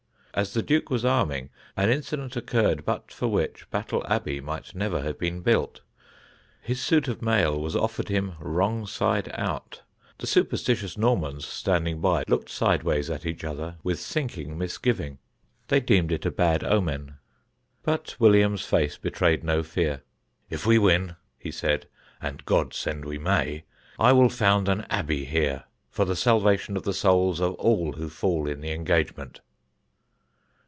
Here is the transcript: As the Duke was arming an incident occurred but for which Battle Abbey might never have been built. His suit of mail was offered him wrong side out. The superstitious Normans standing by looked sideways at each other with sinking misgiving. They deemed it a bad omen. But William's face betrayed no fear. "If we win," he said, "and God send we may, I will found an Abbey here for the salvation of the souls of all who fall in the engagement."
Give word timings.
As 0.33 0.53
the 0.53 0.63
Duke 0.63 0.89
was 0.89 1.03
arming 1.03 1.49
an 1.75 1.89
incident 1.89 2.37
occurred 2.37 2.85
but 2.85 3.11
for 3.11 3.27
which 3.27 3.69
Battle 3.69 4.01
Abbey 4.07 4.39
might 4.39 4.73
never 4.73 5.01
have 5.01 5.19
been 5.19 5.41
built. 5.41 5.81
His 6.61 6.79
suit 6.81 7.09
of 7.09 7.21
mail 7.21 7.59
was 7.59 7.75
offered 7.75 8.07
him 8.07 8.35
wrong 8.39 8.87
side 8.87 9.29
out. 9.33 9.81
The 10.19 10.25
superstitious 10.27 10.97
Normans 10.97 11.45
standing 11.45 11.99
by 11.99 12.23
looked 12.29 12.47
sideways 12.49 13.09
at 13.09 13.25
each 13.25 13.43
other 13.43 13.75
with 13.83 13.99
sinking 13.99 14.57
misgiving. 14.57 15.17
They 15.67 15.81
deemed 15.81 16.13
it 16.13 16.25
a 16.25 16.31
bad 16.31 16.63
omen. 16.63 17.17
But 17.83 18.15
William's 18.17 18.63
face 18.65 18.97
betrayed 18.97 19.43
no 19.43 19.63
fear. 19.63 20.01
"If 20.49 20.65
we 20.65 20.77
win," 20.77 21.17
he 21.37 21.51
said, 21.51 21.89
"and 22.21 22.45
God 22.45 22.73
send 22.73 23.03
we 23.03 23.17
may, 23.17 23.65
I 23.99 24.13
will 24.13 24.29
found 24.29 24.69
an 24.69 24.85
Abbey 24.89 25.25
here 25.25 25.65
for 25.89 26.05
the 26.05 26.15
salvation 26.15 26.77
of 26.77 26.83
the 26.83 26.93
souls 26.93 27.41
of 27.41 27.55
all 27.55 27.91
who 27.91 28.07
fall 28.07 28.47
in 28.47 28.61
the 28.61 28.71
engagement." 28.71 29.41